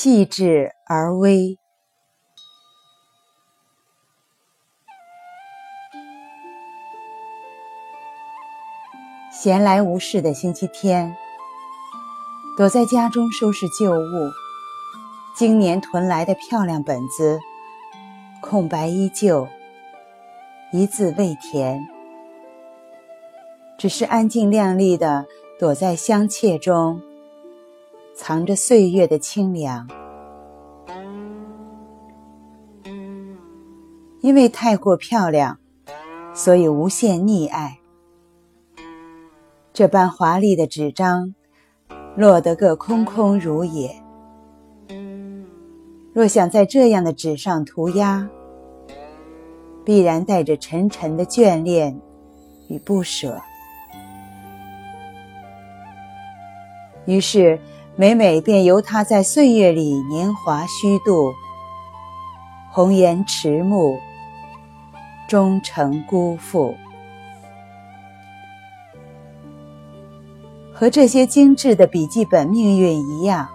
[0.00, 1.58] 细致而微。
[9.32, 11.16] 闲来无事的星期天，
[12.56, 14.30] 躲在家中收拾旧物，
[15.34, 17.40] 今年囤来的漂亮本子，
[18.40, 19.48] 空白依旧，
[20.72, 21.84] 一字未填，
[23.76, 25.26] 只是安静靓丽的
[25.58, 27.02] 躲在香切中。
[28.20, 29.88] 藏着岁月的清凉，
[34.20, 35.60] 因为太过漂亮，
[36.34, 37.78] 所以无限溺爱。
[39.72, 41.32] 这般华丽的纸张，
[42.16, 44.02] 落得个空空如也。
[46.12, 48.28] 若想在这样的纸上涂鸦，
[49.84, 52.00] 必然带着沉沉的眷恋
[52.68, 53.40] 与不舍。
[57.06, 57.60] 于是。
[58.00, 61.34] 每每便由他在岁月里年华虚度，
[62.70, 63.98] 红颜迟暮，
[65.26, 66.76] 终成辜负。
[70.72, 73.48] 和这些精致的笔记本命运一样，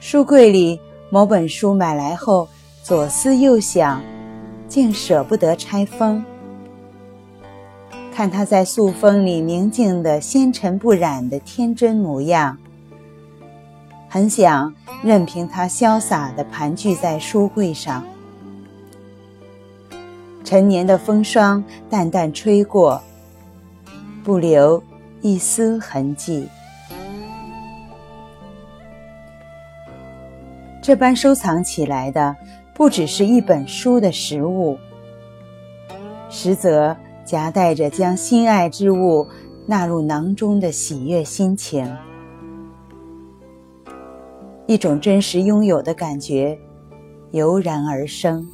[0.00, 0.80] 书柜里
[1.10, 2.48] 某本书买来后，
[2.82, 4.00] 左思右想，
[4.68, 6.24] 竟舍不得拆封。
[8.10, 12.56] 看他在塑封里宁静的纤尘不染的天真模样。
[14.08, 18.02] 很想任凭它潇洒地盘踞在书柜上，
[20.44, 23.02] 陈年的风霜淡淡吹过，
[24.22, 24.82] 不留
[25.20, 26.48] 一丝痕迹。
[30.80, 32.36] 这般收藏起来的，
[32.72, 34.78] 不只是一本书的实物，
[36.30, 39.26] 实则夹带着将心爱之物
[39.66, 41.92] 纳入囊中的喜悦心情。
[44.66, 46.58] 一种真实拥有的感觉
[47.30, 48.46] 油然而生。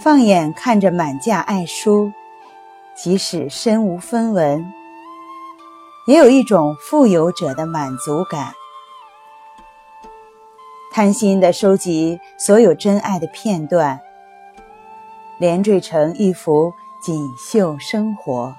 [0.00, 2.12] 放眼看着满架爱书，
[2.94, 4.64] 即使身无分文，
[6.06, 8.52] 也有一种富有者的满足感。
[10.92, 13.98] 贪心的收集所有真爱的片段，
[15.38, 16.72] 连缀成一幅
[17.02, 18.54] 锦绣生活。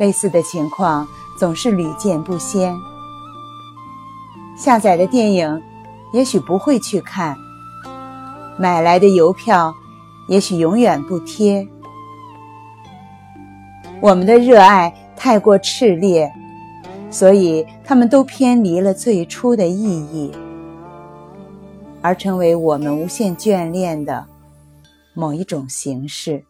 [0.00, 1.06] 类似的情况
[1.36, 2.74] 总是屡见不鲜。
[4.56, 5.62] 下载的电影，
[6.14, 7.34] 也许不会去看；
[8.58, 9.74] 买来的邮票，
[10.26, 11.68] 也许永远不贴。
[14.00, 16.32] 我们的热爱太过炽烈，
[17.10, 20.32] 所以他们都偏离了最初的意义，
[22.00, 24.24] 而成为我们无限眷恋的
[25.12, 26.42] 某一种形式。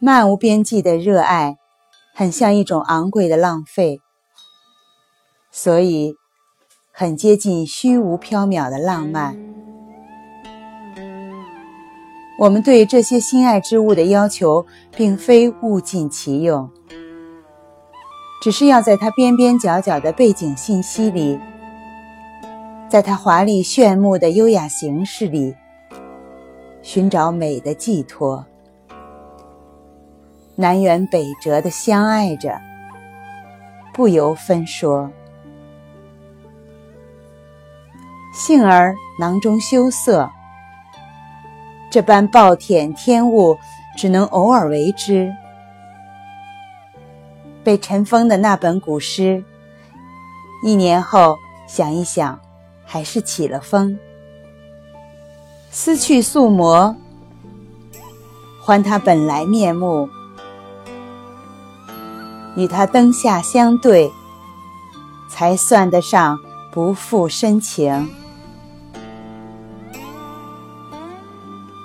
[0.00, 1.56] 漫无边际的热爱，
[2.14, 4.00] 很像一种昂贵的浪费，
[5.50, 6.14] 所以
[6.92, 9.36] 很接近虚无缥缈的浪漫。
[12.38, 14.64] 我们对这些心爱之物的要求，
[14.96, 16.70] 并非物尽其用，
[18.40, 21.40] 只是要在它边边角角的背景信息里，
[22.88, 25.56] 在它华丽炫目的优雅形式里，
[26.82, 28.46] 寻找美的寄托。
[30.60, 32.60] 南辕北辙的相爱着，
[33.94, 35.08] 不由分说。
[38.34, 40.28] 幸而囊中羞涩，
[41.92, 43.56] 这般暴殄天物，
[43.96, 45.32] 只能偶尔为之。
[47.62, 49.44] 被尘封的那本古诗，
[50.64, 51.38] 一年后
[51.68, 52.40] 想一想，
[52.84, 53.96] 还是起了风。
[55.70, 56.96] 撕去素膜，
[58.64, 60.08] 还它本来面目。
[62.58, 64.12] 与他灯下相对，
[65.28, 66.36] 才算得上
[66.72, 68.10] 不负深情。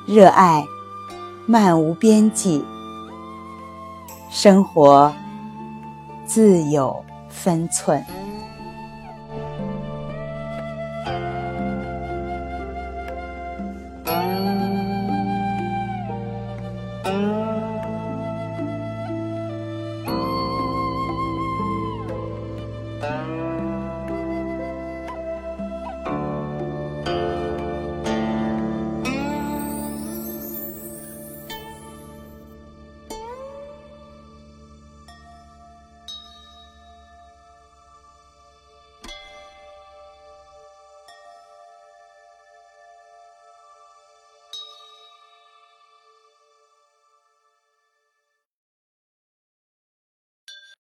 [0.08, 0.66] 热爱
[1.46, 2.66] 漫无边际，
[4.31, 5.14] 生活
[6.25, 8.04] 自有分寸。
[23.04, 23.43] Bye.